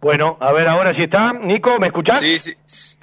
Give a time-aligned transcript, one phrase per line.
[0.00, 1.32] Bueno, a ver ahora si está.
[1.32, 2.20] Nico, ¿me escuchás?
[2.20, 2.54] Sí, sí,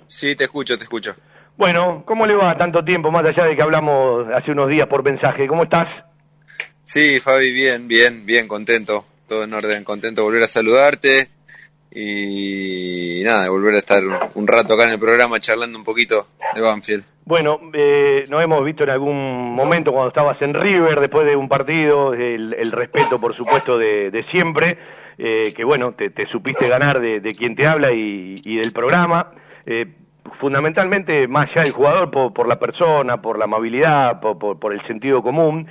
[0.08, 1.16] sí, te escucho, te escucho.
[1.58, 5.04] Bueno, ¿cómo le va tanto tiempo, más allá de que hablamos hace unos días por
[5.04, 5.48] mensaje?
[5.48, 5.88] ¿Cómo estás?
[6.84, 11.30] Sí, Fabi, bien, bien, bien, contento, todo en orden, contento de volver a saludarte
[11.92, 14.04] y nada, de volver a estar
[14.34, 17.06] un rato acá en el programa charlando un poquito de Banfield.
[17.24, 21.50] Bueno, eh, nos hemos visto en algún momento cuando estabas en River, después de un
[21.50, 24.78] partido, el, respeto por supuesto de, siempre,
[25.18, 29.32] eh, que bueno, te, supiste ganar de, quien te habla y, del programa.
[29.66, 29.88] Eh,
[30.40, 35.68] fundamentalmente más allá del jugador por, la persona, por la amabilidad, por, el sentido común.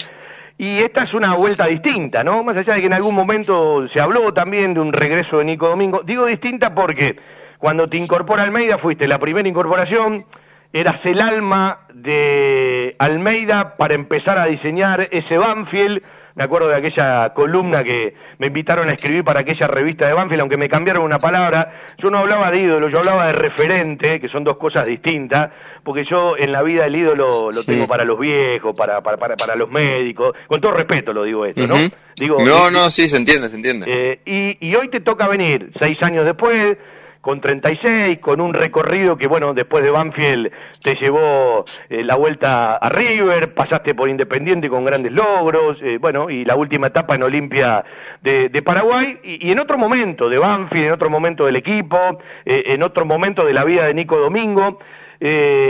[0.56, 2.44] Y esta es una vuelta distinta, ¿no?
[2.44, 5.68] Más allá de que en algún momento se habló también de un regreso de Nico
[5.68, 6.02] Domingo.
[6.04, 7.16] Digo distinta porque
[7.58, 10.24] cuando te incorpora Almeida fuiste la primera incorporación,
[10.72, 16.02] eras el alma de Almeida para empezar a diseñar ese Banfield
[16.34, 20.40] me acuerdo de aquella columna que me invitaron a escribir para aquella revista de Banfield,
[20.40, 24.28] aunque me cambiaron una palabra, yo no hablaba de ídolo, yo hablaba de referente, que
[24.28, 25.50] son dos cosas distintas,
[25.84, 29.54] porque yo en la vida el ídolo lo tengo para los viejos, para, para, para,
[29.54, 31.76] los médicos, con todo respeto lo digo esto, ¿no?
[32.16, 33.86] digo, no, no, sí, se entiende, se entiende.
[33.88, 36.76] Eh, y, y hoy te toca venir, seis años después,
[37.24, 42.76] con 36, con un recorrido que, bueno, después de Banfield te llevó eh, la vuelta
[42.76, 47.22] a River, pasaste por Independiente con grandes logros, eh, bueno, y la última etapa en
[47.22, 47.82] Olimpia
[48.20, 51.98] de, Paraguay, y, en otro momento de Banfield, en otro momento del equipo,
[52.44, 54.78] eh, en otro momento de la vida de Nico Domingo,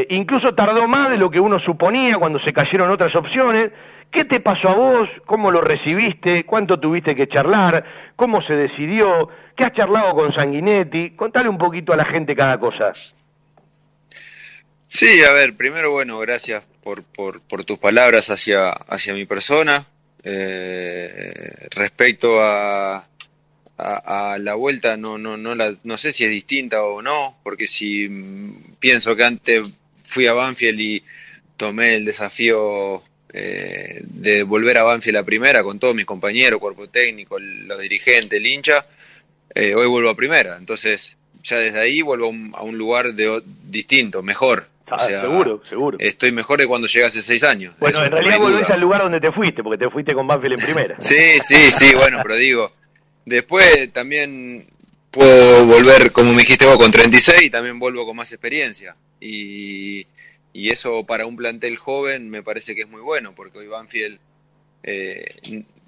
[0.08, 3.70] incluso tardó más de lo que uno suponía cuando se cayeron otras opciones,
[4.14, 5.08] ¿Qué te pasó a vos?
[5.26, 6.44] ¿Cómo lo recibiste?
[6.44, 8.12] ¿Cuánto tuviste que charlar?
[8.14, 9.28] ¿Cómo se decidió?
[9.56, 11.16] ¿Qué has charlado con Sanguinetti?
[11.16, 12.92] Contale un poquito a la gente cada cosa.
[14.88, 19.84] Sí, a ver, primero, bueno, gracias por, por, tus palabras hacia, hacia mi persona.
[20.22, 23.04] Eh, respecto a,
[23.76, 27.66] a, la vuelta, no, no, no, la, no sé si es distinta o no, porque
[27.66, 28.08] si
[28.78, 29.68] pienso que antes
[30.04, 31.02] fui a Banfield y
[31.56, 33.02] tomé el desafío
[33.36, 38.38] eh, de volver a Banfield a primera con todos mis compañeros, cuerpo técnico, los dirigentes,
[38.38, 38.86] el hincha,
[39.52, 40.56] eh, hoy vuelvo a primera.
[40.56, 44.68] Entonces, ya desde ahí vuelvo a un, lugar de, distinto, mejor.
[44.86, 45.98] Ah, seguro, seguro.
[45.98, 47.74] Estoy mejor de cuando llegué hace seis años.
[47.80, 50.64] Bueno, en realidad volvés al lugar donde te fuiste, porque te fuiste con Banfield en
[50.64, 50.96] primera.
[51.00, 52.70] sí, sí, sí, bueno, pero digo,
[53.24, 54.64] después también
[55.10, 58.94] puedo volver, como me dijiste vos, con 36 y también vuelvo con más experiencia.
[59.20, 60.06] Y,
[60.54, 64.20] y eso para un plantel joven me parece que es muy bueno, porque hoy Banfield
[64.84, 65.34] eh,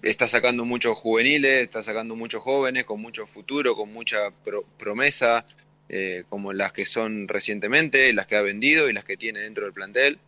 [0.03, 4.33] está sacando muchos juveniles, está sacando muchos jóvenes con mucho futuro, con mucha
[4.77, 5.47] promesa,
[5.89, 9.65] eh, como las que son recientemente, las que ha vendido y las que tiene dentro
[9.65, 10.19] del plantel.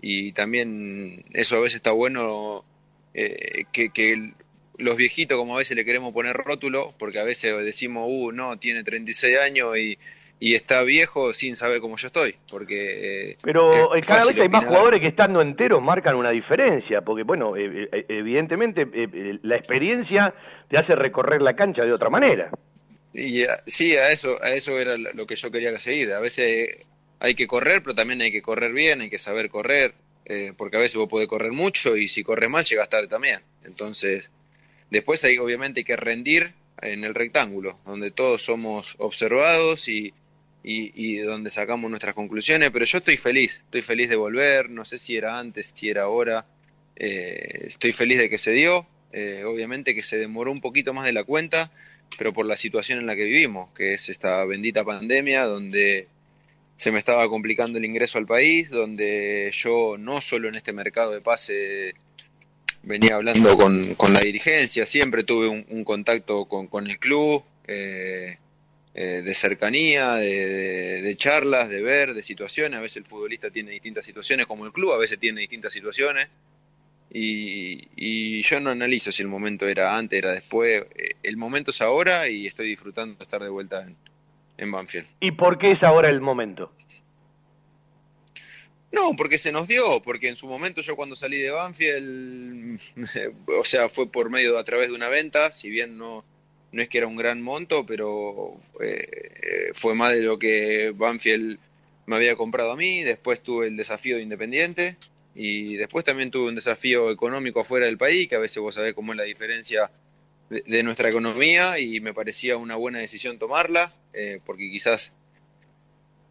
[0.00, 2.64] Y también eso a veces está bueno
[3.12, 4.32] eh, que, que
[4.78, 8.58] los viejitos, como a veces le queremos poner rótulo, porque a veces decimos, uh, no,
[8.58, 9.98] tiene 36 años y
[10.42, 13.36] y está viejo sin saber cómo yo estoy, porque...
[13.44, 17.56] Pero eh, cada vez hay más jugadores que estando enteros marcan una diferencia, porque bueno,
[17.56, 18.84] eh, eh, evidentemente
[19.44, 20.34] la experiencia
[20.68, 22.50] te hace recorrer la cancha de otra manera.
[23.14, 26.12] Y sí, a eso, a eso era lo que yo quería seguir.
[26.12, 26.86] A veces
[27.20, 29.94] hay que correr, pero también hay que correr bien, hay que saber correr,
[30.56, 33.38] porque a veces vos podés correr mucho y si corres mal llegas tarde también.
[33.64, 34.32] Entonces,
[34.90, 40.12] después hay obviamente hay que rendir en el rectángulo, donde todos somos observados y,
[40.62, 44.84] y, y donde sacamos nuestras conclusiones, pero yo estoy feliz, estoy feliz de volver, no
[44.84, 46.46] sé si era antes, si era ahora,
[46.96, 51.04] eh, estoy feliz de que se dio, eh, obviamente que se demoró un poquito más
[51.04, 51.70] de la cuenta,
[52.18, 56.08] pero por la situación en la que vivimos, que es esta bendita pandemia donde
[56.76, 61.12] se me estaba complicando el ingreso al país, donde yo no solo en este mercado
[61.12, 61.94] de pase
[62.82, 68.38] venía hablando con, con la dirigencia, siempre tuve un, contacto con, con, el club, eh,
[68.94, 72.78] eh, de cercanía, de, charlas, de ver, de situaciones.
[72.78, 76.28] A veces el futbolista tiene distintas situaciones, como el club, a veces tiene distintas situaciones.
[77.14, 80.84] Y, yo no analizo si el momento era antes, era después.
[80.94, 83.96] Eh, el momento es ahora y estoy disfrutando de estar de vuelta en,
[84.58, 85.06] en Banfield.
[85.20, 86.72] ¿Y por qué es ahora el momento?
[88.92, 92.78] No, porque se nos dio, porque en su momento yo cuando salí de Banfield,
[93.58, 96.24] o sea, fue por medio a través de una venta, si bien no,
[96.72, 101.58] no es que era un gran monto, pero eh, fue más de lo que Banfield
[102.06, 103.02] me había comprado a mí.
[103.02, 104.96] Después tuve el desafío de Independiente
[105.34, 108.94] y después también tuve un desafío económico afuera del país, que a veces vos sabés
[108.94, 109.90] cómo es la diferencia
[110.48, 115.12] de, nuestra economía y me parecía una buena decisión tomarla, eh, porque quizás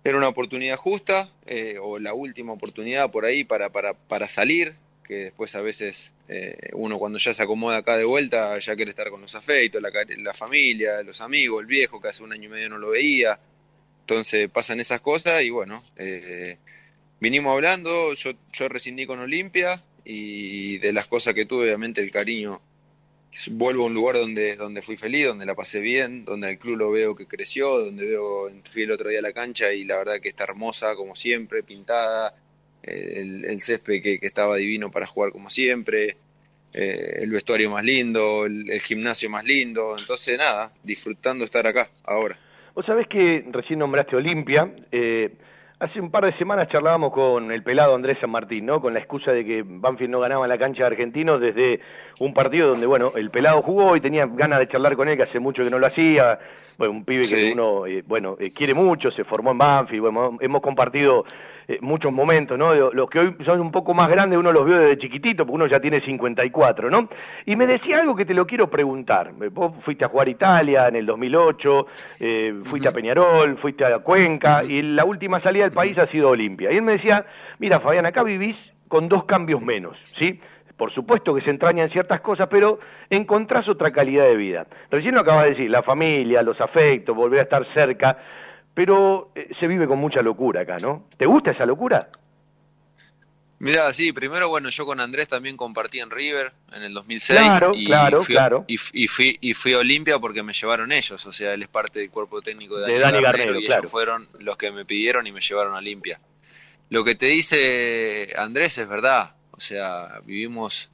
[0.03, 4.75] era una oportunidad justa eh, o la última oportunidad por ahí para, para, para salir,
[5.03, 8.91] que después a veces Eh, uno cuando ya se acomoda acá de vuelta, ya quiere
[8.91, 12.45] estar con los afeitos, la, la familia, los amigos, el viejo que hace un año
[12.45, 13.37] y medio no lo veía.
[14.01, 16.57] Entonces pasan esas cosas y bueno, eh,
[17.19, 22.11] vinimos hablando, yo, yo rescindí con Olimpia y de las cosas que tuve, obviamente el
[22.11, 22.61] cariño
[23.51, 26.77] vuelvo a un lugar donde, donde fui feliz, donde la pasé bien, donde el club
[26.77, 29.97] lo veo que creció, donde veo, fui el otro día a la cancha y la
[29.97, 32.35] verdad que está hermosa como siempre, pintada,
[32.83, 36.17] el, césped que, estaba divino para jugar como siempre,
[36.73, 42.37] eh, el vestuario más lindo, el, gimnasio más lindo, entonces nada, disfrutando estar acá ahora.
[42.73, 45.31] Vos sabés que recién nombraste Olimpia, eh,
[45.81, 48.79] Hace un par de semanas charlábamos con el pelado Andrés San Martín, ¿no?
[48.79, 51.79] Con la excusa de que Banfield no ganaba la cancha de Argentinos desde
[52.19, 55.23] un partido donde, bueno, el pelado jugó y tenía ganas de charlar con él, que
[55.23, 56.37] hace mucho que no lo hacía.
[56.77, 60.37] Bueno, un pibe que uno, eh, bueno, eh, quiere mucho, se formó en Banfield, bueno,
[60.39, 61.25] hemos compartido
[61.71, 62.73] eh, muchos momentos, ¿no?
[62.91, 65.67] Los que hoy son un poco más grandes, uno los vio desde chiquitito, porque uno
[65.67, 67.07] ya tiene 54, ¿no?
[67.45, 69.31] Y me decía algo que te lo quiero preguntar.
[69.51, 71.87] Vos fuiste a jugar Italia en el 2008,
[72.19, 76.29] eh, fuiste a Peñarol, fuiste a Cuenca, y la última salida del país ha sido
[76.29, 76.71] Olimpia.
[76.71, 77.25] Y él me decía,
[77.59, 78.57] mira, Fabián, acá vivís
[78.87, 80.39] con dos cambios menos, ¿sí?
[80.81, 84.65] por supuesto que se entrañan ciertas cosas, pero encontrás otra calidad de vida.
[84.89, 88.17] Recién lo acabas de decir, la familia, los afectos, volver a estar cerca,
[88.73, 91.03] pero eh, se vive con mucha locura acá, ¿no?
[91.17, 92.07] ¿Te gusta esa locura?
[93.61, 97.39] Mira, sí, primero, bueno, yo con Andrés también compartí en River en el 2006.
[97.39, 98.65] Claro, y claro, fui, claro.
[98.67, 101.99] Y, fui, y fui a Olimpia porque me llevaron ellos, o sea, él es parte
[101.99, 103.81] del cuerpo técnico de, Dani, Garnero, y claro.
[103.81, 106.19] ellos fueron los que me pidieron y me llevaron a Olimpia.
[106.89, 110.89] Lo que te dice Andrés es verdad, o sea, vivimos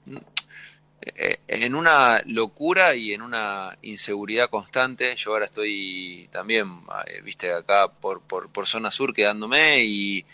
[1.01, 5.15] eh, en una locura y en una inseguridad constante.
[5.15, 10.25] Yo ahora estoy también, eh, viste, acá por, por, por zona sur quedándome y,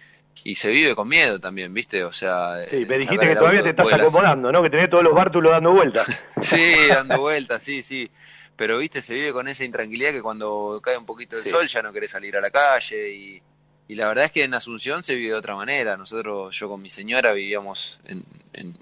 [0.44, 2.66] y se vive con miedo también, viste, o sea...
[2.70, 4.62] Sí, me dijiste que todavía te estás acomodando, ¿no?
[4.62, 6.08] Que tenés todos los bártulos dando vueltas.
[6.42, 8.12] sí, dando vueltas, sí, sí.
[8.56, 11.82] Pero, viste, se vive con esa intranquilidad que cuando cae un poquito el sol ya
[11.82, 13.42] no querés salir a la calle y
[13.88, 15.98] y la verdad es que en Asunción se vive de otra manera.
[15.98, 18.26] Nosotros, yo con mi señora vivíamos en,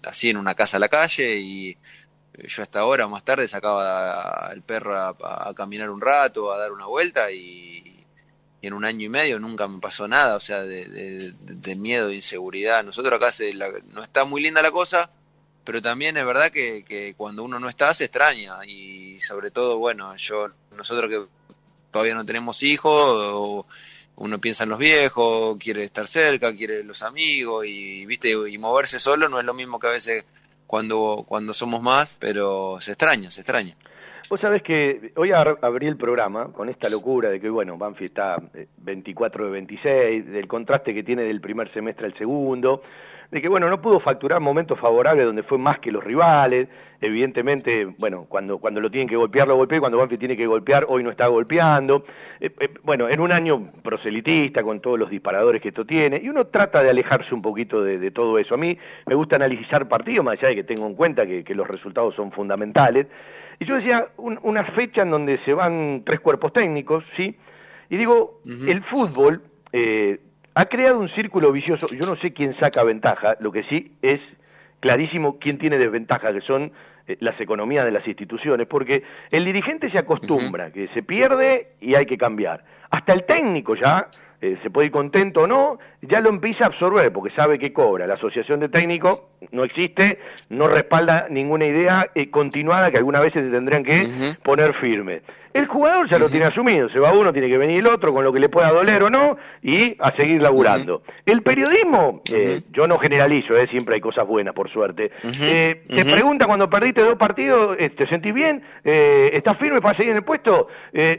[0.03, 1.77] así en una casa a la calle y
[2.47, 6.85] yo hasta ahora más tarde sacaba al perro a, caminar un rato, a dar una
[6.85, 8.00] vuelta y,
[8.61, 12.83] en un año y medio nunca me pasó nada, o sea, de, miedo, de inseguridad.
[12.83, 15.09] Nosotros acá se, no está muy linda la cosa,
[15.63, 19.77] pero también es verdad que, que cuando uno no está se extraña y sobre todo,
[19.77, 21.25] bueno, yo nosotros que
[21.91, 23.65] todavía no tenemos hijos
[24.15, 28.99] uno piensa en los viejos, quiere estar cerca, quiere los amigos y viste y moverse
[28.99, 30.25] solo no es lo mismo que a veces
[30.67, 33.75] cuando cuando somos más, pero se extraña, se extraña.
[34.31, 38.41] Vos sabés que hoy abrí el programa con esta locura de que, bueno, Banfi está
[38.77, 42.81] 24 eh, de 26, del contraste que tiene del primer semestre al segundo,
[43.29, 46.69] de que, bueno, no pudo facturar momentos favorables donde fue más que los rivales,
[47.01, 50.47] evidentemente, bueno, cuando, cuando lo tienen que golpear, lo golpea, y cuando Banfield tiene que
[50.47, 52.05] golpear, hoy no está golpeando,
[52.39, 56.29] eh, eh, bueno, en un año proselitista, con todos los disparadores que esto tiene, y
[56.29, 58.55] uno trata de alejarse un poquito de, todo eso.
[58.55, 61.67] A mí me gusta analizar partidos, más allá de que tengo en cuenta que, los
[61.67, 63.07] resultados son fundamentales,
[63.61, 67.37] y yo decía, una fecha en donde se van tres cuerpos técnicos, ¿sí?
[67.89, 69.43] Y digo, el fútbol...
[69.73, 70.19] Eh,
[70.53, 71.87] ha creado un círculo vicioso.
[71.87, 74.19] Yo no sé quién saca ventaja, lo que sí es
[74.79, 76.71] clarísimo quién tiene desventaja, que son
[77.07, 81.95] eh, las economías de las instituciones, porque el dirigente se acostumbra, que se pierde y
[81.95, 82.63] hay que cambiar.
[82.91, 84.07] Hasta el técnico ya,
[84.41, 87.71] eh, se puede ir contento o no, ya lo empieza a absorber, porque sabe que
[87.71, 88.07] cobra.
[88.07, 93.45] La asociación de técnicos no existe, no respalda ninguna idea eh, continuada que algunas veces
[93.45, 94.07] se tendrían que
[94.43, 95.21] poner firme.
[95.53, 98.23] El jugador ya lo tiene asumido, se va uno, tiene que venir el otro, con
[98.23, 101.03] lo que le pueda doler o no, y a seguir laburando.
[101.25, 105.11] El periodismo, eh, yo no generalizo, siempre hay cosas buenas, por suerte.
[105.19, 108.63] Te pregunta cuando perdiste dos partidos, ¿te sentís bien?
[108.81, 110.69] ¿Estás firme para seguir en el puesto?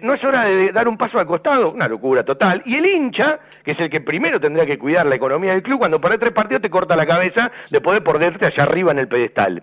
[0.00, 1.61] ¿No es hora de dar un paso al costado?
[1.70, 2.62] Una locura total.
[2.66, 5.78] Y el hincha, que es el que primero tendría que cuidar la economía del club,
[5.78, 9.08] cuando perdés tres partidos te corta la cabeza de poder perderte allá arriba en el
[9.08, 9.62] pedestal.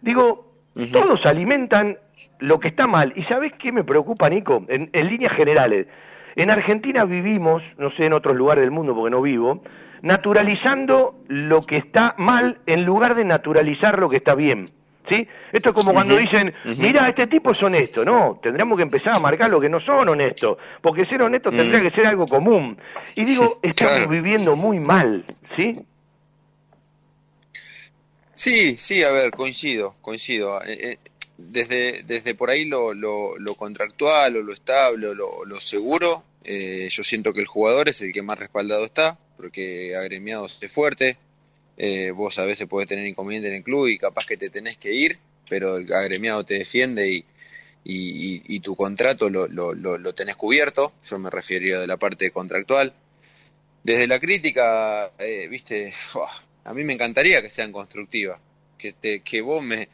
[0.00, 0.52] Digo,
[0.92, 1.98] todos alimentan
[2.38, 3.12] lo que está mal.
[3.16, 4.64] ¿Y sabes qué me preocupa, Nico?
[4.68, 5.86] En, líneas generales.
[6.34, 9.62] En Argentina vivimos, no sé en otros lugares del mundo porque no vivo,
[10.02, 14.66] naturalizando lo que está mal en lugar de naturalizar lo que está bien.
[15.08, 15.26] ¿Sí?
[15.52, 18.04] Esto es como cuando dicen, mira, este tipo es honesto.
[18.04, 21.80] No, tendríamos que empezar a marcar lo que no son honestos, porque ser honesto tendría
[21.80, 22.76] que ser algo común.
[23.14, 25.24] Y digo, estamos viviendo muy mal,
[25.56, 25.78] ¿sí?
[28.32, 30.62] Sí, sí, a ver, coincido, coincido.
[30.64, 30.98] Eh, eh,
[31.38, 36.22] desde, desde por ahí lo, lo, lo contractual o lo estable o lo, lo seguro,
[36.44, 40.72] eh, yo siento que el jugador es el que más respaldado está, porque agremiado es
[40.72, 41.18] fuerte,
[41.76, 44.78] eh, vos a veces podés tener inconveniente en el club y capaz que te tenés
[44.78, 45.18] que ir,
[45.48, 47.24] pero el agremiado te defiende y,
[47.84, 52.92] y, tu contrato lo, lo, lo, tenés cubierto, yo me refiero de la parte contractual.
[53.84, 55.92] Desde la crítica, eh, viste,
[56.64, 58.40] a mí me encantaría que sean constructivas,
[58.78, 59.88] que, te, que vos me...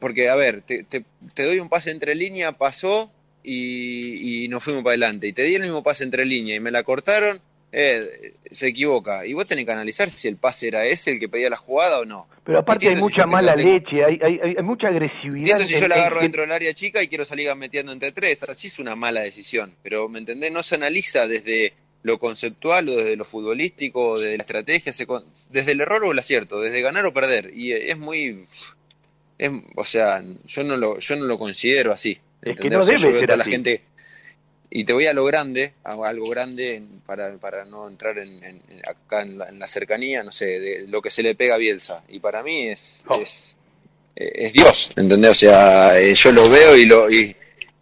[0.00, 1.04] Porque, a ver, te, te,
[1.36, 5.28] doy un pase entre línea, pasó y, y nos fuimos para adelante.
[5.28, 9.26] Y te di el mismo pase entre línea y me la cortaron eh, se equivoca.
[9.26, 12.00] Y vos tenés que analizar si el pase era ese el que pedía la jugada
[12.00, 12.28] o no.
[12.44, 15.58] Pero aparte hay mucha mala leche, hay, hay, hay, mucha agresividad.
[15.60, 18.68] si yo la agarro dentro del área chica y quiero salir metiendo entre tres, así
[18.68, 19.74] es una mala decisión.
[19.82, 20.50] Pero, ¿me entendés?
[20.50, 24.92] No se analiza desde lo conceptual o desde lo futbolístico, o desde la estrategia,
[25.50, 27.52] desde el error o el acierto, desde ganar o perder.
[27.54, 28.46] Y es muy...
[29.36, 32.18] Es, o sea, yo no lo, yo no lo considero así.
[32.42, 33.82] Es que no debe ser la gente
[34.70, 39.22] y te voy a lo grande, a algo grande para, para no entrar en, acá
[39.22, 42.02] en la, cercanía, no sé, de lo que se le pega a Bielsa.
[42.08, 43.20] Y para mí es, oh.
[43.20, 43.56] es,
[44.14, 45.30] es, Dios, ¿entendés?
[45.30, 47.34] O sea, eh, yo lo veo y lo, y,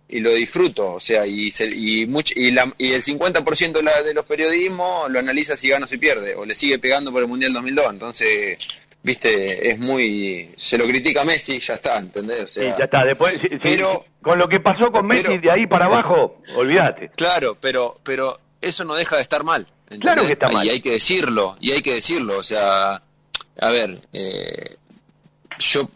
[0.08, 4.14] lo disfruto, o sea, y, y, mucho, y, la, y el 50% de, la, de
[4.14, 7.28] los periodismos lo analiza si gana o si pierde, o le sigue pegando por el
[7.28, 7.86] Mundial 2002.
[7.90, 8.58] Entonces,
[9.02, 10.50] viste, es muy.
[10.56, 12.42] Se lo critica a Messi, ya está, ¿entendés?
[12.42, 13.40] O sea, ya está, después.
[13.62, 17.12] pero, con lo que pasó con Messi de ahí para abajo, olvídate.
[17.16, 19.64] Claro, pero, pero eso no deja de estar mal.
[20.00, 20.66] Claro que está mal.
[20.66, 23.00] Y hay que decirlo, y hay que decirlo, o sea,
[23.60, 24.78] a ver, eh,
[25.60, 25.88] yo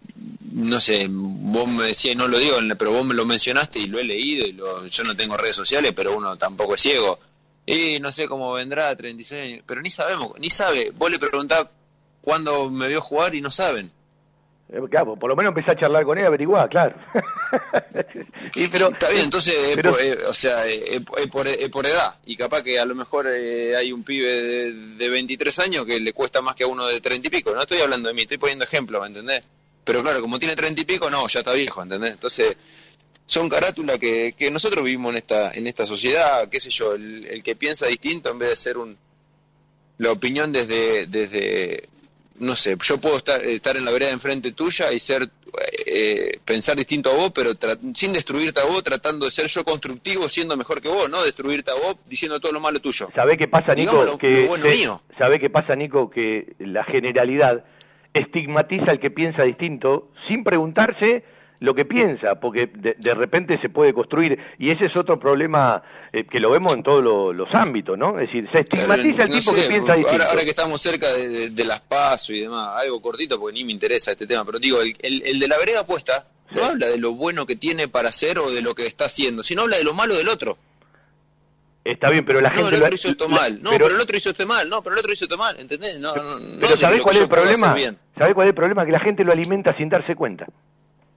[0.53, 3.99] no sé, vos me decías, no lo digo, pero vos me lo mencionaste y lo
[3.99, 7.19] he leído, y lo, yo no tengo redes sociales, pero uno tampoco es ciego.
[7.67, 10.93] Y no sé cómo vendrá a 36 años, pero ni sabemos, ni sabe.
[10.93, 11.67] Vos le preguntás
[12.21, 13.91] cuándo me vio jugar y no saben.
[14.73, 16.95] Eh, claro, por lo menos empecé a charlar con él, averiguar, claro.
[18.55, 22.15] y, pero, Está bien, entonces, eh, o sea, es, por, por, edad.
[22.25, 25.99] Y capaz que a lo mejor eh, hay un pibe de, de, 23 años que
[25.99, 27.53] le cuesta más que a uno de 30 y pico.
[27.53, 29.43] No estoy hablando de mí, estoy poniendo ejemplos, ¿me entendés?
[29.83, 32.12] Pero claro, como tiene 30 y pico, no, ya está viejo, ¿entendés?
[32.12, 32.57] Entonces,
[33.27, 37.27] son carátulas que, que nosotros vivimos en esta, en esta sociedad, qué sé yo, el,
[37.27, 38.97] el que piensa distinto en vez de ser un
[40.00, 41.89] la opinión desde, desde
[42.40, 45.28] no sé, yo puedo estar, estar en la vereda enfrente tuya y ser
[45.87, 47.50] eh, pensar distinto a vos, pero
[47.94, 51.70] sin destruirte a vos, tratando de ser yo constructivo, siendo mejor que vos, no destruirte
[51.70, 53.09] a vos diciendo todo lo malo tuyo.
[53.14, 54.18] ¿Sabe qué pasa, Nico?
[54.18, 54.49] que,
[55.18, 56.11] ¿Sabe qué pasa, Nico?
[56.11, 57.64] Que la generalidad
[58.14, 61.25] estigmatiza al que piensa distinto sin preguntarse
[61.61, 66.25] lo que piensa, porque de, repente se puede construir, y ese es otro problema eh,
[66.25, 68.19] que lo vemos en todos los ámbitos, ¿no?
[68.19, 71.81] Es decir, se estigmatiza el tipo que piensa ahora, ahora, que estamos cerca de, las
[71.81, 75.49] pasos y demás, algo cortito porque ni me interesa este tema, pero digo, el, de
[75.49, 78.75] la vereda puesta no habla de lo bueno que tiene para hacer o de lo
[78.75, 80.57] que está haciendo, sino habla de lo malo del otro.
[81.85, 82.71] Está bien, pero la gente...
[82.71, 83.62] No, el otro hizo esto mal.
[83.62, 84.69] No, pero, el otro hizo esto mal.
[84.69, 85.59] No, pero el otro hizo esto mal.
[85.59, 85.99] ¿Entendés?
[85.99, 87.75] No, no, pero ¿sabés cuál es el problema?
[88.19, 88.85] ¿Sabés cuál es el problema?
[88.85, 90.47] Que la gente lo alimenta sin darse cuenta.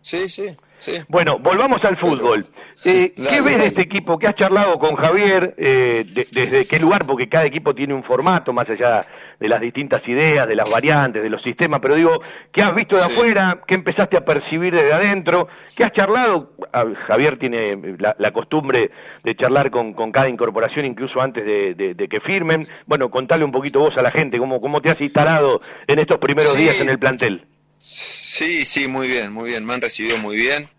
[0.04, 0.98] Sí, sí, sí.
[1.08, 2.46] Bueno, volvamos al fútbol.
[2.84, 4.20] Eh, ¿Qué ves de este equipo?
[4.20, 5.56] ¿Qué has charlado con Javier?
[5.58, 7.06] Eh, ¿Desde qué lugar?
[7.06, 9.06] Porque cada equipo tiene un formato, más allá
[9.40, 12.20] de las distintas ideas, de las variantes, de los sistemas, pero digo,
[12.52, 13.62] ¿qué has visto de afuera?
[13.66, 15.48] ¿Qué empezaste a percibir desde adentro?
[15.74, 16.52] ¿Qué has charlado?
[16.74, 18.92] Ah, Javier tiene la, costumbre
[19.24, 22.68] de charlar con, cada incorporación, incluso antes de, que firmen.
[22.88, 26.18] Bueno, contale un poquito vos a la gente, ¿cómo, cómo te has instalado en estos
[26.18, 27.53] primeros días en el plantel?
[27.86, 29.66] Sí, sí, muy bien, muy bien.
[29.66, 30.70] Me han recibido muy bien.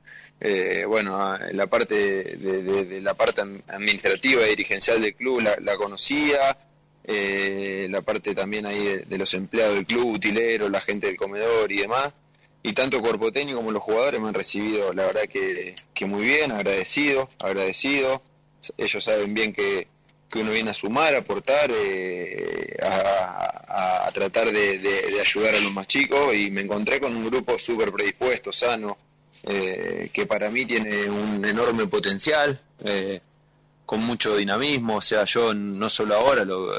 [0.41, 6.57] Eh, bueno, la parte de, la parte administrativa y dirigencial del club la, conocía,
[7.05, 11.71] eh, la parte también ahí de, los empleados del club, utileros, la gente del comedor
[11.71, 12.15] y demás.
[12.63, 16.53] Y tanto cuerpo técnico como los jugadores me han recibido, la verdad que muy bien,
[16.53, 18.23] agradecido, agradecido.
[18.79, 19.89] Ellos saben bien que,
[20.35, 25.87] que uno viene a sumar, a aportar, eh, a, tratar de, ayudar a los más
[25.87, 28.99] chicos y me encontré con un grupo súper predispuesto, sano,
[29.45, 33.21] eh, que para mí tiene un enorme potencial, eh,
[33.87, 36.73] con mucho dinamismo, o sea, yo no solo ahora, lo,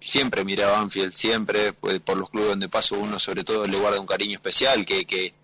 [0.00, 3.76] siempre miraba a Banfield, siempre, pues, por los clubes donde paso uno sobre todo le
[3.76, 5.34] guarda un cariño especial, que, que,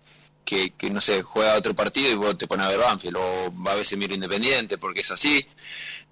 [0.45, 3.75] que, no sé, juega otro partido y vos te pones a ver Banfield, o a
[3.75, 5.45] veces miro Independiente, porque es así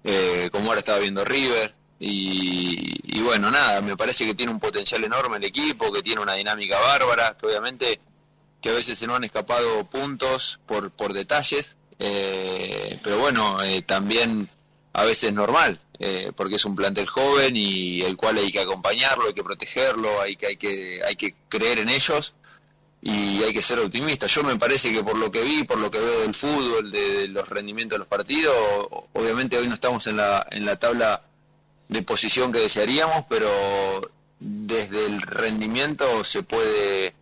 [0.04, 1.74] eh, como ahora estaba viendo River.
[2.02, 6.32] Y, bueno, nada, me parece que tiene un potencial enorme el equipo, que tiene una
[6.34, 8.00] dinámica bárbara, que obviamente
[8.62, 13.82] que a veces se nos han escapado puntos por, por detalles, eh, pero bueno, eh,
[13.82, 14.48] también
[14.92, 19.26] a veces normal, eh, porque es un plantel joven y el cual hay que acompañarlo,
[19.26, 22.34] hay que protegerlo, hay que, hay que, hay que creer en ellos
[23.02, 24.26] y hay que ser optimista.
[24.26, 27.28] Yo me parece que por lo que vi, por lo que veo del fútbol, de,
[27.28, 28.54] los rendimientos de los partidos,
[29.12, 31.22] obviamente hoy no estamos en la, en la tabla
[31.88, 33.50] de posición que desearíamos, pero
[34.38, 37.14] desde el rendimiento se puede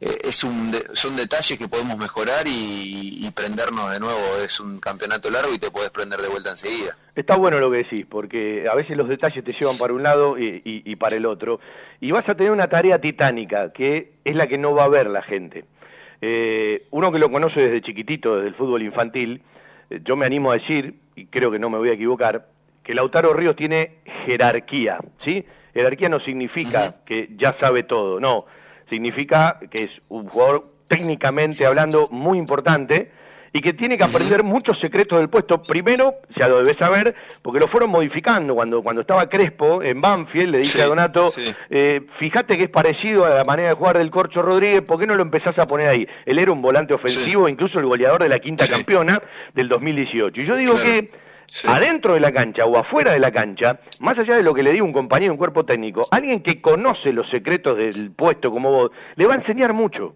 [0.00, 4.18] es un son detalles que podemos mejorar y, prendernos de nuevo.
[4.44, 6.96] Es un campeonato largo y te puedes prender de vuelta enseguida.
[7.14, 10.36] Está bueno lo que decís, porque a veces los detalles te llevan para un lado
[10.38, 11.60] y, para el otro.
[12.00, 15.08] Y vas a tener una tarea titánica, que es la que no va a ver
[15.08, 15.64] la gente.
[16.20, 19.42] Eh, uno que lo conoce desde chiquitito, desde el fútbol infantil,
[19.88, 22.46] eh, yo me animo a decir, y creo que no me voy a equivocar,
[22.82, 25.46] que Lautaro Ríos tiene jerarquía, ¿sí?
[25.72, 28.44] Jerarquía no significa que ya sabe todo, no
[28.90, 33.12] significa que es un jugador técnicamente hablando muy importante
[33.52, 35.62] y que tiene que aprender muchos secretos del puesto.
[35.62, 38.54] Primero, ya lo debes saber, porque lo fueron modificando.
[38.54, 41.32] Cuando, cuando estaba Crespo en Banfield, le dije a Donato,
[41.68, 45.06] eh, fíjate que es parecido a la manera de jugar del Corcho Rodríguez, ¿por qué
[45.06, 46.06] no lo empezás a poner ahí?
[46.26, 49.20] Él era un volante ofensivo, incluso el goleador de la quinta campeona
[49.54, 50.40] del 2018.
[50.40, 51.10] Y yo digo que
[51.64, 54.72] adentro de la cancha o afuera de la cancha, más allá de lo que le
[54.72, 58.90] diga un compañero, un cuerpo técnico, alguien que conoce los secretos del puesto como vos,
[59.16, 60.14] le va a enseñar mucho.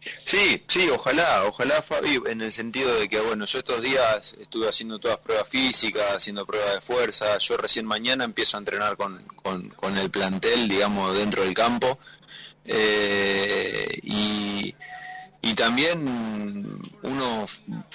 [0.00, 4.68] Sí, sí, ojalá, ojalá Fabi, en el sentido de que, bueno, yo estos días estuve
[4.68, 9.22] haciendo todas pruebas físicas, haciendo pruebas de fuerza, yo recién mañana empiezo a entrenar con,
[9.34, 11.98] con, el plantel, digamos, dentro del campo,
[12.64, 14.74] eh, y
[15.46, 16.04] y también
[17.02, 17.46] uno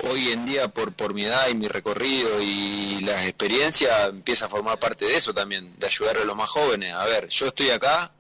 [0.10, 4.50] hoy en día por, por mi edad y mi recorrido y las experiencias empieza a
[4.50, 6.94] formar parte de eso también, de ayudar a los más jóvenes.
[6.94, 8.12] A ver, yo estoy acá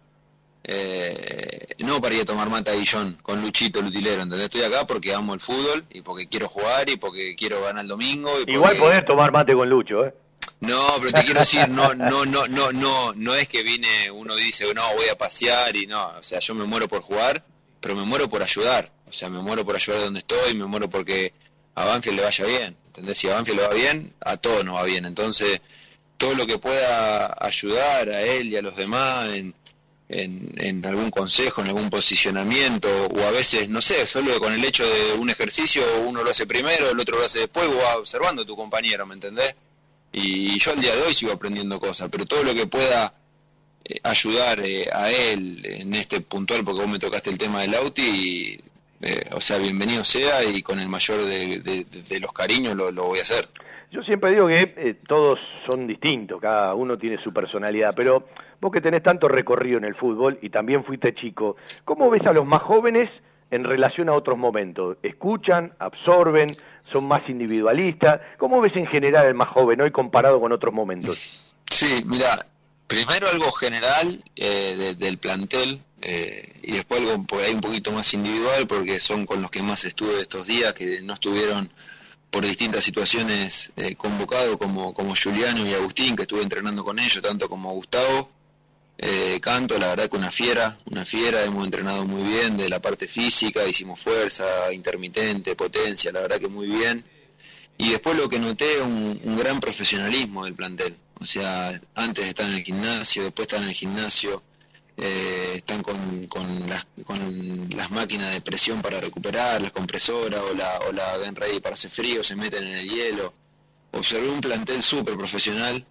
[0.64, 4.46] eh, no para ir a tomar mata Guillón con Luchito, Lutilero, ¿entendés?
[4.46, 7.88] Estoy acá porque amo el fútbol y porque quiero jugar y porque quiero ganar el
[7.88, 8.30] domingo.
[8.46, 10.14] Igual poder tomar mate con Lucho, ¿eh?
[10.60, 14.36] No, pero te quiero decir, no, no, no, no, no, no es que vine, uno
[14.36, 17.44] dice, no, voy a pasear y no, o sea, yo me muero por jugar,
[17.80, 18.92] pero me muero por ayudar.
[19.12, 21.34] O sea, me muero por ayudar donde estoy, me muero porque
[21.75, 22.77] a Banfield le vaya bien.
[22.88, 23.18] ¿Entendés?
[23.18, 25.03] Si a Banfield le va bien, a todos nos va bien.
[25.03, 25.60] Entonces,
[26.18, 29.53] todo lo que pueda ayudar a él y a los demás en,
[30.08, 34.86] en, algún consejo, en algún posicionamiento, o a veces, no sé, solo con el hecho
[34.86, 38.44] de un ejercicio, uno lo hace primero, el otro lo hace después, vos vas observando
[38.44, 39.56] a tu compañero, ¿me entendés?
[40.13, 43.14] Y yo al día de hoy sigo aprendiendo cosas, pero todo lo que pueda
[43.83, 47.75] eh, ayudar eh, a él en este puntual, porque vos me tocaste el tema del
[47.75, 48.59] Auti,
[49.01, 53.24] eh, o sea, bienvenido sea y con el mayor de, los cariños lo, voy a
[53.24, 53.48] hacer.
[53.92, 58.27] Yo siempre digo que eh, todos son distintos, cada uno tiene su personalidad, pero
[58.61, 62.33] vos que tenés tanto recorrido en el fútbol y también fuiste chico, ¿cómo ves a
[62.33, 63.09] los más jóvenes
[63.50, 64.98] en relación a otros momentos?
[65.01, 66.48] ¿Escuchan, absorben,
[66.92, 68.22] son más individualistas?
[68.37, 71.53] ¿Cómo ves en general el más joven hoy comparado con otros momentos?
[71.70, 72.46] Sí, mira,
[72.87, 78.14] primero algo general eh, del plantel, eh, y después algo por ahí un poquito más
[78.14, 81.72] individual, porque son con los que más estuve estos días, que no estuvieron
[82.29, 87.22] por distintas situaciones eh, convocados, como, como Juliano y Agustín, que estuve entrenando con ellos,
[87.22, 88.31] tanto como Gustavo.
[88.98, 92.79] Eh, Canto, la verdad que una fiera, una fiera, hemos entrenado muy bien de la
[92.79, 97.03] parte física, hicimos fuerza, intermitente, potencia, la verdad que muy bien.
[97.77, 100.96] Y después lo que noté, un, un gran profesionalismo del plantel.
[101.20, 104.44] O sea, antes de estar en el gimnasio, después estar en el gimnasio,
[104.98, 110.54] eh, están con, con, las, con las máquinas de presión para recuperar, las compresoras o
[110.54, 113.34] la, o la Ready para hacer frío, se meten en el hielo.
[113.92, 115.86] Observé un plantel súper profesional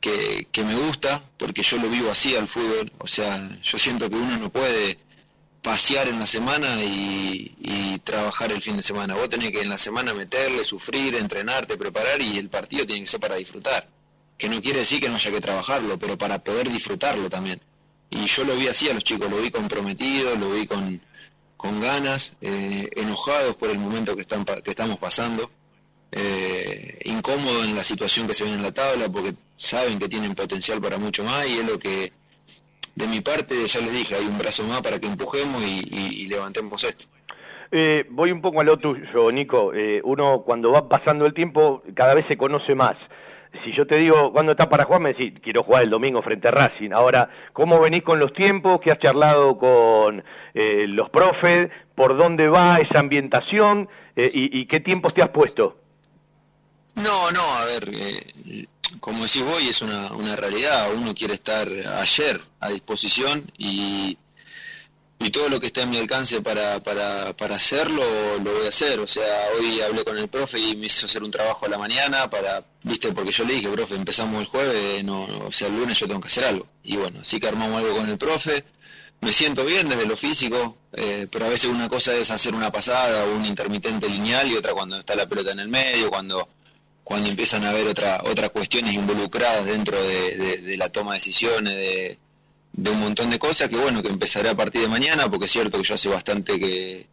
[0.00, 2.92] que, que me gusta porque yo lo vivo así al fútbol.
[2.98, 4.98] O sea, yo siento que uno no puede
[5.62, 9.14] pasear en la semana y, y, trabajar el fin de semana.
[9.14, 13.10] Vos tenés que en la semana meterle, sufrir, entrenarte, preparar y el partido tiene que
[13.10, 13.88] ser para disfrutar.
[14.38, 17.60] Que no quiere decir que no haya que trabajarlo, pero para poder disfrutarlo también
[18.10, 21.00] y yo lo vi así a los chicos, lo vi comprometidos, lo vi con,
[21.56, 25.50] con ganas, eh, enojados por el momento que, están, que estamos pasando,
[26.12, 30.34] eh, incómodos en la situación que se viene en la tabla porque saben que tienen
[30.34, 32.12] potencial para mucho más y es lo que
[32.96, 36.82] de mi parte ya les dije, hay un brazo más para que empujemos y, levantemos
[36.82, 37.06] esto.
[37.70, 39.72] Eh, voy un poco a lo tuyo, Nico.
[39.72, 42.96] Eh, uno cuando va pasando el tiempo cada vez se conoce más
[43.64, 45.00] si yo te digo, ¿cuándo está para jugar?
[45.00, 46.90] Me decís, quiero jugar el domingo frente a Racing.
[46.92, 48.80] Ahora, ¿cómo venís con los tiempos?
[48.80, 50.22] ¿Qué has charlado con
[50.54, 51.70] eh, los profes?
[51.94, 53.88] ¿Por dónde va esa ambientación?
[54.16, 55.78] Eh, y, qué tiempos te has puesto?
[56.96, 58.66] No, no, a ver, eh,
[59.00, 60.88] como decís vos, es una, una realidad.
[60.96, 64.16] Uno quiere estar ayer a disposición y
[65.22, 68.02] y todo lo que está en mi alcance para, para, para hacerlo,
[68.42, 68.98] lo voy a hacer.
[69.00, 69.22] O sea,
[69.58, 72.64] hoy hablé con el profe y me hizo hacer un trabajo a la mañana para,
[72.82, 76.06] viste, porque yo le dije, profe, empezamos el jueves, no, o sea, el lunes yo
[76.06, 76.66] tengo que hacer algo.
[76.82, 78.64] Y bueno, así que armamos algo con el profe.
[79.20, 82.72] Me siento bien desde lo físico, eh, pero a veces una cosa es hacer una
[82.72, 86.48] pasada o un intermitente lineal y otra cuando está la pelota en el medio, cuando
[87.10, 92.88] cuando empiezan a haber otra, otras cuestiones involucradas dentro de, la toma de decisiones, de,
[92.88, 95.78] un montón de cosas que bueno, que empezaré a partir de mañana, porque es cierto
[95.78, 97.08] que yo hace bastante que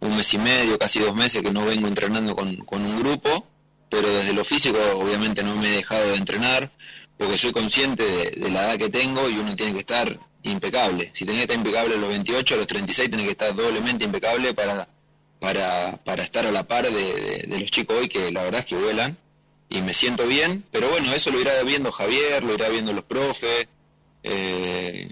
[0.00, 3.46] un mes y medio, casi dos meses que no vengo entrenando con, un grupo,
[3.92, 6.70] pero desde lo físico obviamente no me he dejado de entrenar,
[7.18, 11.10] porque soy consciente de, la edad que tengo y uno tiene que estar impecable.
[11.12, 14.06] Si tenés que estar impecable a los 28, a los 36 tenés que estar doblemente
[14.06, 14.88] impecable para,
[15.38, 18.76] para, para estar a la par de, los chicos hoy que la verdad es que
[18.76, 19.14] vuelan
[19.68, 23.04] y me siento bien, pero bueno, eso lo irá viendo Javier, lo irá viendo los
[23.04, 23.68] profes,
[24.22, 25.10] eh,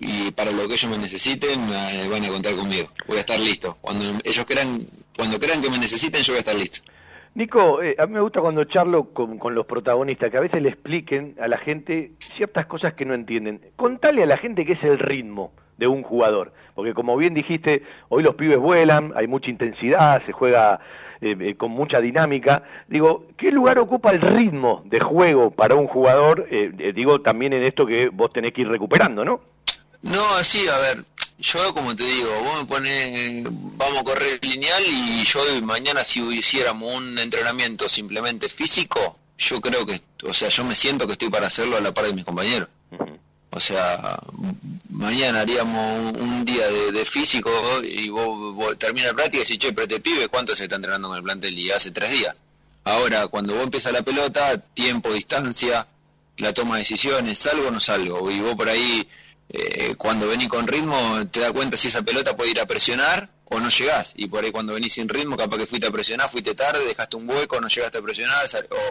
[0.00, 2.90] y para lo que ellos me necesiten eh, van a contar conmigo.
[3.06, 3.76] Voy a estar listo.
[3.82, 6.80] Cuando ellos crean, cuando crean que me necesiten, yo voy a estar listo.
[7.38, 10.70] Nico, eh, a mí me gusta cuando charlo con, los protagonistas, que a veces le
[10.70, 13.60] expliquen a la gente ciertas cosas que no entienden.
[13.76, 17.84] Contale a la gente qué es el ritmo de un jugador, porque como bien dijiste,
[18.08, 20.80] hoy los pibes vuelan, hay mucha intensidad, se juega
[21.20, 22.64] eh, eh, con mucha dinámica.
[22.88, 26.44] Digo, ¿qué lugar ocupa el ritmo de juego para un jugador?
[26.50, 29.40] Eh, digo, también en esto que vos tenés que ir recuperando, ¿no?
[30.02, 31.04] No, sí, a ver,
[31.38, 33.44] yo como te digo, vos me pones,
[33.76, 39.86] vamos a correr lineal y yo mañana si hiciéramos un entrenamiento simplemente físico, yo creo
[39.86, 42.24] que, o sea, yo me siento que estoy para hacerlo a la par de mis
[42.24, 42.68] compañeros.
[43.50, 44.18] O sea,
[44.90, 47.50] mañana haríamos un, día de, físico
[47.82, 50.76] y vos, vos terminas la práctica y decís, che, pero este pibe, ¿cuánto se está
[50.76, 51.58] entrenando con el plantel?
[51.58, 52.34] Y hace tres días.
[52.84, 55.86] Ahora, cuando vos empiezas la pelota, tiempo, distancia,
[56.38, 58.30] la toma de decisiones, salgo o no salgo.
[58.30, 59.06] Y vos por ahí,
[59.50, 63.30] eh, cuando venís con ritmo, te das cuenta si esa pelota puede ir a presionar
[63.46, 64.12] o no llegás.
[64.16, 67.16] Y por ahí cuando venís sin ritmo, capaz que fuiste a presionar, fuiste tarde, dejaste
[67.16, 68.46] un hueco, no llegaste a presionar,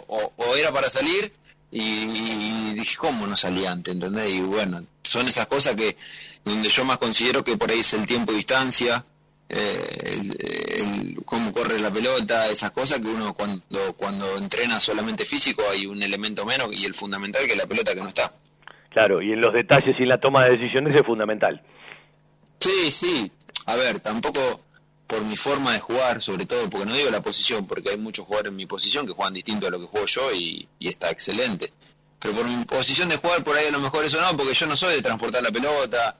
[0.08, 1.32] o, era para salir
[1.70, 3.94] y, dije, ¿cómo no salía antes?
[3.94, 4.34] ¿Entendés?
[4.34, 5.96] Y bueno, son esas cosas que
[6.44, 9.04] donde yo más considero que por ahí es el tiempo distancia,
[9.48, 13.62] eh, cómo corre la pelota, esas cosas que uno cuando,
[13.96, 17.94] cuando entrena solamente físico hay un elemento menos y el fundamental que es la pelota
[17.94, 18.34] que no está.
[18.98, 21.62] Claro, y en los detalles y en la toma de decisiones es fundamental.
[22.58, 23.30] Sí, sí.
[23.66, 24.40] A ver, tampoco
[25.06, 28.26] por mi forma de jugar, sobre todo, porque no digo la posición, porque hay muchos
[28.26, 31.72] jugadores en mi posición que juegan distinto a lo que juego yo y, está excelente.
[32.18, 34.66] Pero por mi posición de jugar, por ahí a lo mejor eso no, porque yo
[34.66, 36.16] no soy de transportar la pelota,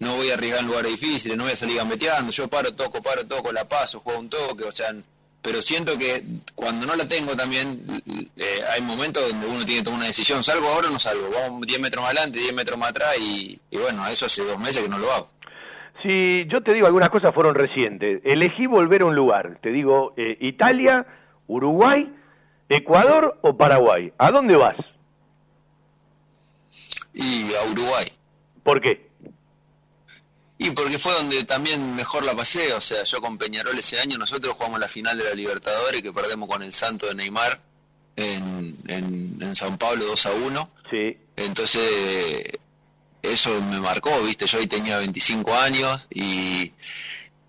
[0.00, 3.00] no voy a arriesgar en lugares difíciles, no voy a salir gambeteando, yo paro, toco,
[3.00, 4.94] paro, toco, la paso, juego un toque, o sea,
[5.42, 6.22] pero siento que
[6.54, 7.80] cuando no la tengo también
[8.36, 11.30] eh, hay momentos donde uno tiene que tomar una decisión, salgo ahora o no salgo,
[11.30, 14.58] vamos 10 metros más adelante, 10 metros más atrás y, y bueno, eso hace dos
[14.58, 15.30] meses que no lo hago.
[16.02, 18.20] Si yo te digo, algunas cosas fueron recientes.
[18.24, 19.58] Elegí volver a un lugar.
[19.60, 21.06] Te digo, eh, Italia,
[21.48, 22.12] Uruguay,
[22.68, 24.12] Ecuador o Paraguay.
[24.16, 24.76] ¿A dónde vas?
[27.14, 28.06] Y a Uruguay.
[28.62, 29.07] ¿Por qué?
[30.58, 32.72] Y porque fue donde también mejor la pasé.
[32.74, 36.12] O sea, yo con Peñarol ese año, nosotros jugamos la final de la Libertadores que
[36.12, 37.60] perdemos con el Santo de Neymar
[38.16, 40.70] en, en, en San Pablo 2 a 1.
[40.90, 41.16] Sí.
[41.36, 42.58] Entonces
[43.22, 46.72] eso me marcó, viste, yo ahí tenía 25 años y,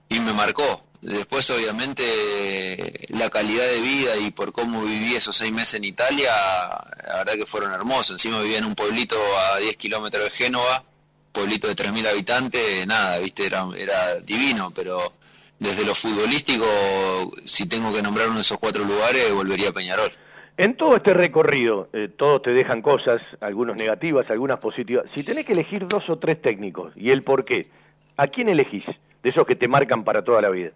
[0.10, 0.84] y me marcó.
[1.02, 6.30] Después, obviamente, la calidad de vida y por cómo viví esos seis meses en Italia,
[7.08, 8.12] la verdad que fueron hermosos.
[8.12, 10.84] Encima vivía en un pueblito a 10 kilómetros de Génova,
[11.32, 15.14] pueblito de 3.000 habitantes, nada, viste, era, era divino, pero
[15.60, 16.66] desde lo futbolístico,
[17.46, 20.12] si tengo que nombrar uno de esos cuatro lugares, volvería a Peñarol.
[20.58, 25.06] En todo este recorrido, eh, todos te dejan cosas, algunos negativas, algunas positivas.
[25.16, 27.62] Si tenés que elegir dos o tres técnicos y el por qué,
[28.18, 28.86] ¿a quién elegís?
[29.24, 30.72] De esos que te marcan para toda la vida.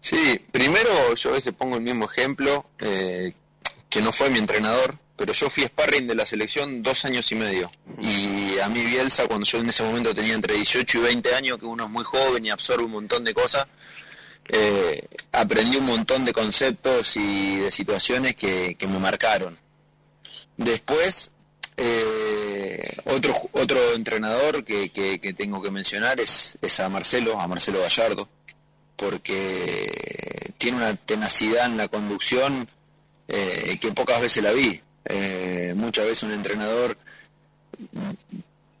[0.00, 3.32] Sí, primero yo a veces pongo el mismo ejemplo, eh,
[3.88, 7.34] que no fue mi entrenador, pero yo fui sparring de la selección dos años y
[7.34, 7.70] medio.
[8.00, 11.58] Y a mí Bielsa, cuando yo en ese momento tenía entre 18 y 20 años,
[11.58, 13.66] que uno es muy joven y absorbe un montón de cosas,
[14.48, 19.58] eh, aprendí un montón de conceptos y de situaciones que, me marcaron.
[20.58, 21.30] Después,
[21.78, 28.28] eh, otro, otro entrenador que, tengo que mencionar es, es, a Marcelo, a Marcelo Gallardo,
[28.96, 32.68] porque tiene una tenacidad en la conducción
[33.28, 34.80] eh, que pocas veces la vi.
[35.74, 36.96] Muchas veces un entrenador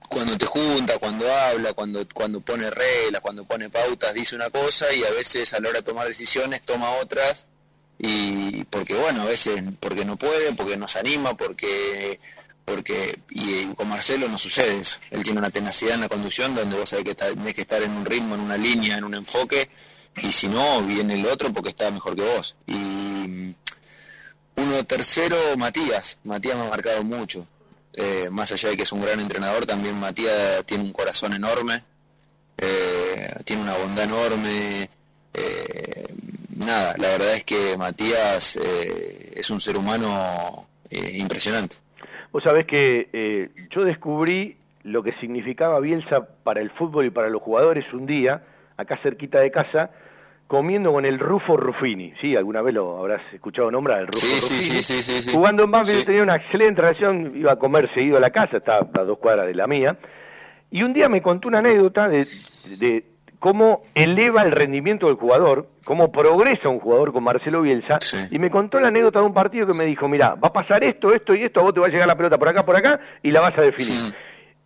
[0.08, 4.92] cuando te junta, cuando habla, cuando, cuando pone reglas, cuando pone pautas, dice una cosa
[4.92, 7.48] y a veces a la hora de tomar decisiones toma otras
[7.98, 12.20] y porque bueno, a veces porque no puede, porque nos anima, porque
[12.64, 14.98] porque y con Marcelo no sucede eso.
[15.10, 17.92] Él tiene una tenacidad en la conducción donde vos sabés que tenés que estar en
[17.92, 19.68] un ritmo, en una línea, en un enfoque
[20.22, 22.56] y si no viene el otro porque está mejor que vos.
[22.66, 22.74] Y
[24.56, 26.18] uno tercero, Matías.
[26.24, 27.46] Matías me ha marcado mucho.
[27.92, 31.82] Eh, más allá de que es un gran entrenador, también Matías tiene un corazón enorme,
[32.58, 34.90] eh, tiene una bondad enorme,
[35.36, 36.06] eh,
[36.56, 41.76] nada, la verdad es que Matías eh, es un ser humano eh, impresionante.
[42.32, 47.42] Vos sabés que yo descubrí lo que significaba Bielsa para el fútbol y para los
[47.42, 48.42] jugadores un día,
[48.76, 49.90] acá cerquita de casa,
[50.46, 52.12] comiendo con el Rufo Ruffini.
[52.20, 54.82] Sí, alguna vez lo habrás escuchado nombrar, el Rufo Ruffini.
[54.82, 58.20] Sí, sí, sí, Jugando en Banfield tenía una excelente relación, iba a comer seguido a
[58.20, 59.96] la casa, estaba a dos cuadras de la mía.
[60.70, 62.26] Y un día me contó una anécdota de,
[62.78, 63.04] de
[63.38, 67.98] cómo eleva el rendimiento del jugador, cómo progresa un jugador con Marcelo Bielsa,
[68.30, 70.82] y me contó la anécdota de un partido que me dijo, mira, va a pasar
[70.82, 72.76] esto, esto y esto, a vos te va a llegar la pelota por acá, por
[72.76, 74.14] acá, y la vas a definir.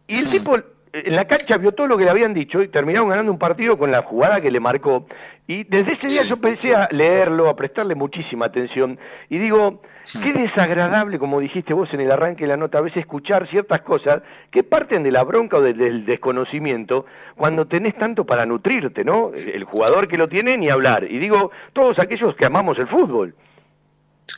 [0.07, 0.57] Y el tipo
[0.93, 3.79] en la cancha vio todo lo que le habían dicho y terminaron ganando un partido
[3.79, 5.07] con la jugada que le marcó.
[5.47, 8.99] Y desde ese día yo empecé a leerlo, a prestarle muchísima atención.
[9.29, 9.83] Y digo,
[10.23, 13.81] qué desagradable, como dijiste vos en el arranque de la nota, a veces escuchar ciertas
[13.81, 19.33] cosas que parten de la bronca o del desconocimiento cuando tenés tanto para nutrirte, ¿no?
[19.35, 21.05] El jugador que lo tiene, ni hablar.
[21.05, 23.35] Y digo, todos aquellos que amamos el fútbol.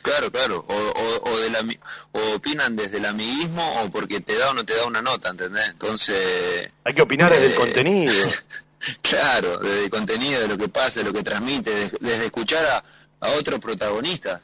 [0.01, 1.65] Claro, claro, o, o, de la,
[2.11, 5.29] o opinan desde el amiguismo o porque te da o no te da una nota,
[5.29, 5.69] ¿entendés?
[5.69, 6.71] Entonces...
[6.83, 8.13] Hay que opinar desde el eh, contenido.
[9.01, 12.83] claro, desde el contenido, de lo que pasa, de lo que transmite, desde, escuchar a,
[13.25, 14.41] a otros protagonistas.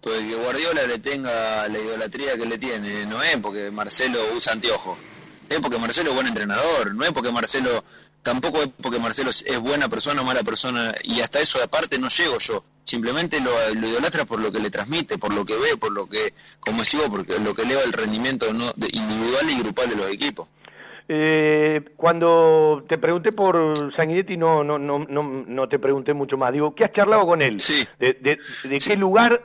[0.00, 4.96] Porque Guardiola le tenga la idolatría que le tiene, no es porque Marcelo usa anteojos,
[5.48, 7.84] es porque Marcelo es buen entrenador, no es porque Marcelo,
[8.22, 12.08] tampoco es porque Marcelo es buena persona o mala persona, y hasta eso aparte no
[12.08, 15.76] llego yo simplemente lo, lo, idolatra por lo que le transmite, por lo que ve,
[15.78, 18.72] por lo que, como decimos, porque lo que eleva el rendimiento ¿no?
[18.76, 20.48] individual y grupal de los equipos.
[21.12, 26.52] Eh, cuando te pregunté por Sanguinetti no, no, no, no, no te pregunté mucho más.
[26.52, 27.58] Digo, ¿qué has charlado con él?
[27.58, 27.84] Sí.
[27.98, 29.42] ¿De, de, qué lugar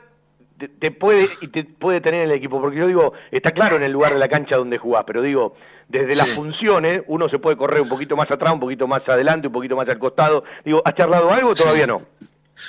[0.78, 2.60] te, puede y te puede tener el equipo?
[2.60, 5.56] Porque yo digo, está claro en el lugar de la cancha donde jugás, pero digo,
[5.88, 9.48] desde las funciones uno se puede correr un poquito más atrás, un poquito más adelante,
[9.48, 10.44] un poquito más al costado.
[10.64, 12.00] Digo, ¿has charlado algo o todavía no?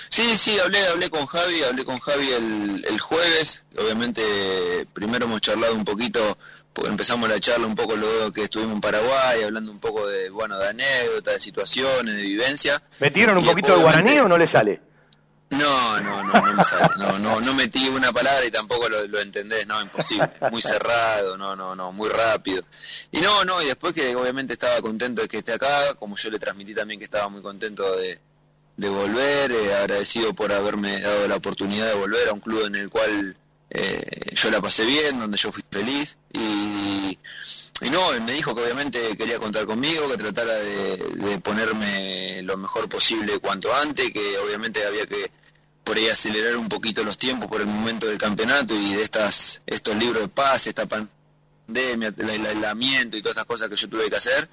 [0.09, 3.63] Sí, sí, hablé, hablé con Javi, hablé con Javi el, el jueves.
[3.77, 4.21] Obviamente,
[4.93, 6.37] primero hemos charlado un poquito,
[6.85, 10.57] empezamos la charla un poco luego que estuvimos en Paraguay, hablando un poco de, bueno,
[10.57, 12.81] de anécdotas, de situaciones, de vivencia.
[12.99, 14.81] ¿Metieron un poquito de guaraní o no le sale?
[15.49, 16.93] No, no, no, no me sale.
[16.97, 20.29] No, no, no metí una palabra y tampoco lo, lo entendés, no, imposible.
[20.51, 22.63] Muy cerrado, no, no, no, muy rápido.
[23.13, 26.29] Y no, no, y después que obviamente estaba contento de que esté acá, como yo
[26.29, 28.19] le transmití también que estaba muy contento de,
[28.77, 32.75] de volver, eh, agradecido por haberme dado la oportunidad de volver a un club en
[32.75, 33.35] el cual
[33.71, 34.01] eh,
[34.33, 36.17] yo la pasé bien, donde yo fui feliz.
[36.31, 37.17] Y,
[37.81, 42.87] y no, me dijo que obviamente quería contar conmigo, que tratara de, ponerme lo mejor
[42.87, 45.31] posible cuanto antes, que obviamente había que
[45.83, 49.61] por ahí acelerar un poquito los tiempos por el momento del campeonato y de estas
[49.65, 51.16] estos libros de paz, esta pandemia,
[51.67, 54.49] el aislamiento y todas estas cosas que yo tuve que hacer.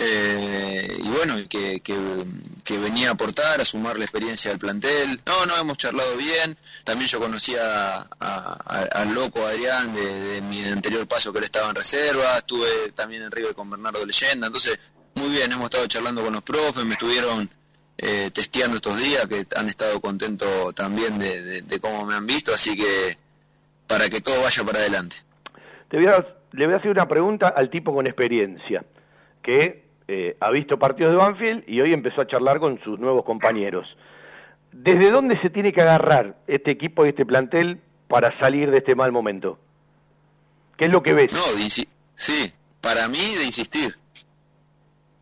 [0.00, 5.20] Eh, y bueno, que, que, venía a aportar, a sumar la experiencia del plantel.
[5.26, 6.56] No, no, hemos charlado bien.
[6.84, 12.38] También yo conocía al loco Adrián de, mi anterior paso que él estaba en reserva.
[12.38, 14.46] Estuve también en River con Bernardo Leyenda.
[14.46, 14.78] Entonces,
[15.14, 17.50] muy bien, hemos estado charlando con los profes, me estuvieron
[17.96, 22.54] eh, testeando estos días, que han estado contentos también de, cómo me han visto.
[22.54, 23.18] Así que,
[23.88, 25.16] para que todo vaya para adelante.
[25.90, 26.06] Te voy
[26.58, 28.84] le voy a hacer una pregunta al tipo con experiencia
[29.42, 33.24] que eh, ha visto partidos de Banfield y hoy empezó a charlar con sus nuevos
[33.24, 33.86] compañeros.
[34.72, 38.96] ¿Desde dónde se tiene que agarrar este equipo y este plantel para salir de este
[38.96, 39.58] mal momento?
[40.76, 41.30] ¿Qué es lo que ves?
[41.32, 41.40] No,
[42.16, 43.96] sí, para mí de insistir.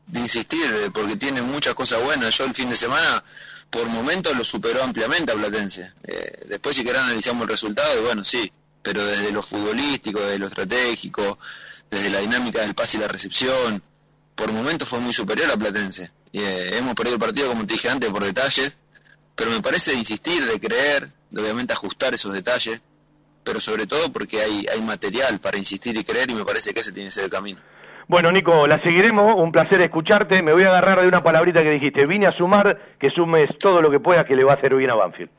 [0.07, 2.37] De insistir, eh, porque tiene muchas cosas buenas.
[2.38, 3.22] Yo el fin de semana,
[3.68, 5.92] por momentos, lo superó ampliamente a Platense.
[6.05, 8.51] Eh, después, si querés, analizamos el resultado, y bueno, sí,
[8.87, 11.40] pero desde lo futbolístico, desde lo estratégico,
[11.90, 13.83] desde la dinámica del pase y la recepción,
[14.37, 16.12] por momentos fue muy superior a Platense.
[16.33, 18.79] Eh, hemos perdido el partido, como te dije antes, por detalles,
[19.35, 22.81] pero me parece de insistir, de creer, de obviamente ajustar esos detalles,
[23.42, 26.79] pero sobre todo porque hay, hay material para insistir y creer y me parece que
[26.79, 27.59] ese tiene que ser el camino.
[28.07, 30.42] Bueno, Nico, la seguiremos, un placer escucharte.
[30.42, 32.07] Me voy a agarrar de una palabrita que dijiste.
[32.07, 34.90] Vine a sumar, que sumes todo lo que puedas que le va a hacer bien
[34.90, 35.31] a Banfield.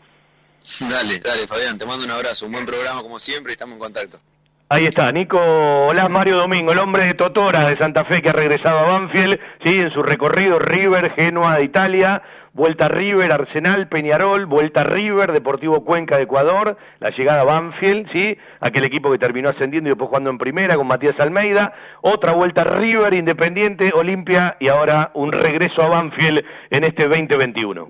[0.79, 3.79] Dale, dale, Fabián, te mando un abrazo, un buen programa como siempre y estamos en
[3.79, 4.19] contacto.
[4.69, 8.33] Ahí está, Nico Hola, Mario Domingo, el hombre de Totora de Santa Fe que ha
[8.33, 14.83] regresado a Banfield, sí, en su recorrido River, Genoa Italia, Vuelta River, Arsenal, Peñarol, Vuelta
[14.83, 19.87] River, Deportivo Cuenca de Ecuador, la llegada a Banfield, sí, aquel equipo que terminó ascendiendo
[19.87, 25.11] y después jugando en primera con Matías Almeida, otra Vuelta River, Independiente, Olimpia y ahora
[25.13, 27.89] un regreso a Banfield en este 2021.